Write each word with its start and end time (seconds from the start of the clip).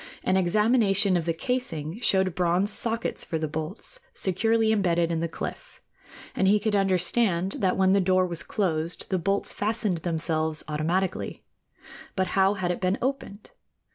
An 0.23 0.35
examination 0.35 1.15
of 1.15 1.25
the 1.25 1.31
casing 1.33 1.99
showed 1.99 2.33
bronze 2.33 2.71
sockets 2.73 3.23
for 3.23 3.37
the 3.37 3.47
bolts 3.47 3.99
securely 4.15 4.71
embedded 4.71 5.11
in 5.11 5.19
the 5.19 5.27
cliff, 5.27 5.79
and 6.35 6.47
he 6.47 6.59
could 6.59 6.75
understand 6.75 7.57
that 7.59 7.77
when 7.77 7.91
the 7.91 8.01
door 8.01 8.25
was 8.25 8.41
closed 8.41 9.05
the 9.11 9.19
bolts 9.19 9.53
fastened 9.53 9.99
themselves 9.99 10.63
automatically. 10.67 11.43
But 12.15 12.29
how 12.29 12.55
had 12.55 12.71
it 12.71 12.81
been 12.81 12.97
opened? 12.99 13.51